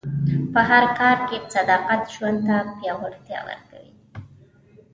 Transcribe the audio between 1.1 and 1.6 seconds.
کې